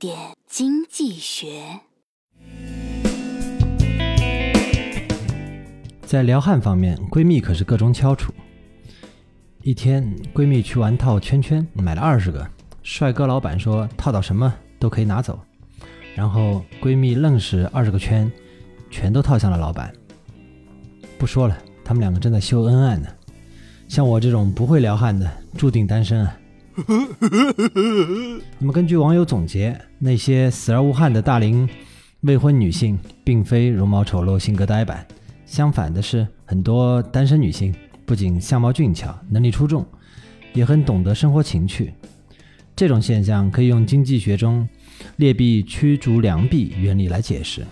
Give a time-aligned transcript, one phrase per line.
[0.00, 1.78] 点经济学。
[6.00, 8.32] 在撩汉方面，闺蜜可是各中翘楚。
[9.60, 12.48] 一天，闺蜜去玩套圈圈，买了二十个。
[12.82, 15.38] 帅哥老板说套到什么都可以拿走。
[16.14, 18.32] 然后闺蜜愣是二十个圈，
[18.90, 19.92] 全都套向了老板。
[21.18, 23.06] 不说了，他们两个正在秀恩爱呢。
[23.86, 26.34] 像我这种不会撩汉的，注定单身啊。
[28.58, 31.68] 那么根据网友总结，那些死而无憾的大龄
[32.22, 35.06] 未婚女性，并非容貌丑陋、性格呆板，
[35.46, 39.84] 相反的是，很多单身女性不仅相貌俊俏、能力出众，
[40.52, 41.92] 也很懂得生活情趣。
[42.76, 44.66] 这种现象可以用经济学中
[45.16, 47.62] 劣币驱逐良币原理来解释。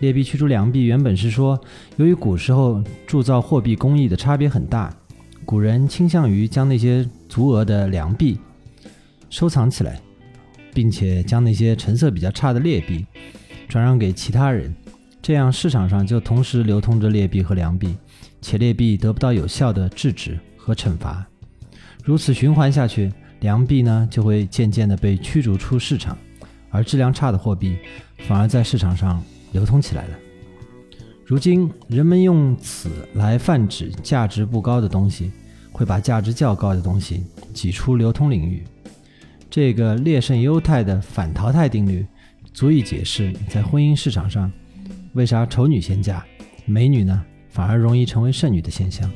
[0.00, 1.60] 劣币驱逐良币原本是说，
[1.96, 4.92] 由于古时候铸造货币工艺的差别很大，
[5.44, 8.38] 古人倾向于将那些足额的良币
[9.32, 9.98] 收藏起来，
[10.74, 13.06] 并且将那些成色比较差的劣币
[13.66, 14.74] 转让给其他人，
[15.22, 17.96] 这样市场上就同时流通着劣币和良币，
[18.42, 21.26] 且劣币得不到有效的制止和惩罚。
[22.04, 23.10] 如此循环下去。
[23.40, 26.16] 良币呢，就会渐渐地被驱逐出市场，
[26.70, 27.76] 而质量差的货币
[28.18, 30.18] 反而在市场上流通起来了。
[31.26, 35.32] 如今，人们用此来泛指价值不高的东西，
[35.72, 38.62] 会把价值较高的东西挤出流通领域。
[39.52, 42.06] 这个劣胜优汰的反淘汰定律，
[42.54, 44.50] 足以解释在婚姻市场上，
[45.12, 46.24] 为啥丑女先嫁，
[46.64, 49.12] 美女呢反而容易成为剩女的现象。